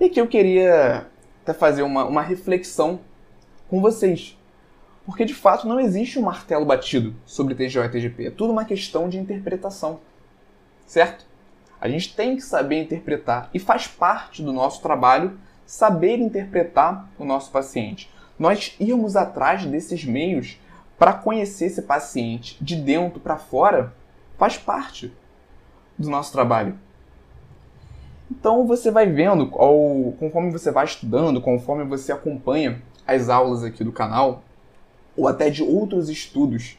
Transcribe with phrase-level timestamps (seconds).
[0.00, 1.06] E aqui eu queria
[1.42, 2.98] até fazer uma, uma reflexão
[3.68, 4.36] com vocês.
[5.06, 8.26] Porque de fato não existe um martelo batido sobre TGO e TGP.
[8.26, 10.00] É tudo uma questão de interpretação.
[10.84, 11.24] Certo?
[11.80, 17.24] A gente tem que saber interpretar e faz parte do nosso trabalho saber interpretar o
[17.24, 18.10] nosso paciente.
[18.36, 20.58] Nós íamos atrás desses meios
[21.02, 23.92] para conhecer esse paciente de dentro para fora
[24.38, 25.12] faz parte
[25.98, 26.78] do nosso trabalho.
[28.30, 33.82] Então você vai vendo, ao, conforme você vai estudando, conforme você acompanha as aulas aqui
[33.82, 34.44] do canal,
[35.16, 36.78] ou até de outros estudos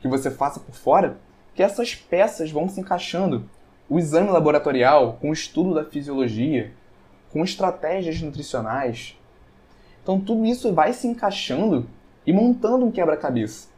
[0.00, 1.18] que você faça por fora,
[1.52, 3.50] que essas peças vão se encaixando.
[3.88, 6.72] O exame laboratorial, com o estudo da fisiologia,
[7.32, 9.18] com estratégias nutricionais.
[10.00, 11.88] Então tudo isso vai se encaixando
[12.26, 13.68] e montando um quebra-cabeça.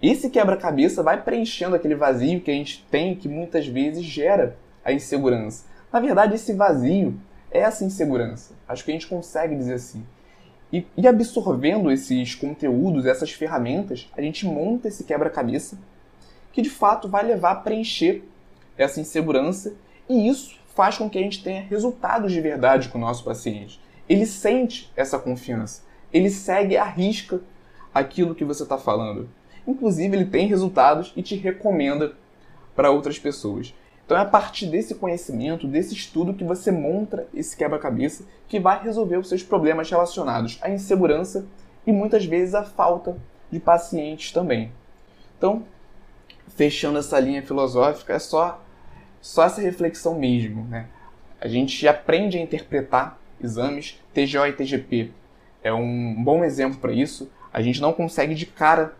[0.00, 4.92] Esse quebra-cabeça vai preenchendo aquele vazio que a gente tem que muitas vezes gera a
[4.92, 5.64] insegurança.
[5.92, 7.18] Na verdade, esse vazio
[7.50, 8.54] é essa insegurança.
[8.68, 10.04] Acho que a gente consegue dizer assim.
[10.72, 15.78] E, e absorvendo esses conteúdos, essas ferramentas, a gente monta esse quebra-cabeça
[16.52, 18.22] que de fato vai levar a preencher
[18.76, 19.74] essa insegurança
[20.08, 23.80] e isso faz com que a gente tenha resultados de verdade com o nosso paciente.
[24.08, 27.40] Ele sente essa confiança, ele segue à risca
[27.94, 29.28] aquilo que você está falando.
[29.66, 32.14] Inclusive, ele tem resultados e te recomenda
[32.74, 33.74] para outras pessoas.
[34.06, 38.82] Então é a partir desse conhecimento, desse estudo, que você monta esse quebra-cabeça que vai
[38.82, 41.46] resolver os seus problemas relacionados à insegurança
[41.86, 43.18] e muitas vezes à falta
[43.50, 44.72] de pacientes também.
[45.36, 45.62] Então,
[46.56, 48.64] fechando essa linha filosófica, é só,
[49.20, 50.64] só essa reflexão mesmo.
[50.64, 50.86] Né?
[51.38, 55.10] A gente aprende a interpretar exames, TGO e TGP
[55.62, 57.30] é um bom exemplo para isso.
[57.52, 58.94] A gente não consegue de cara,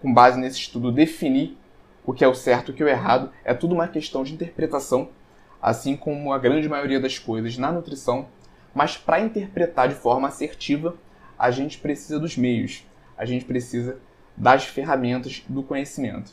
[0.00, 1.56] com base nesse estudo, definir
[2.04, 4.22] o que é o certo e o que é o errado, é tudo uma questão
[4.22, 5.08] de interpretação,
[5.60, 8.26] assim como a grande maioria das coisas na nutrição.
[8.74, 10.96] Mas para interpretar de forma assertiva,
[11.38, 12.84] a gente precisa dos meios,
[13.16, 13.98] a gente precisa
[14.36, 16.30] das ferramentas do conhecimento.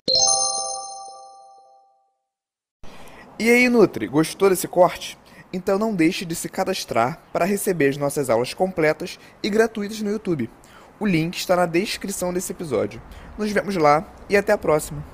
[3.40, 5.18] E aí, Nutri, gostou desse corte?
[5.54, 10.12] Então não deixe de se cadastrar para receber as nossas aulas completas e gratuitas no
[10.12, 10.50] YouTube.
[11.00, 13.02] O link está na descrição desse episódio.
[13.38, 15.12] Nos vemos lá e até a próxima!